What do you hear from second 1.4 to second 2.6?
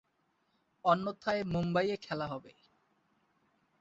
মুম্বইয়ে খেলা হবে।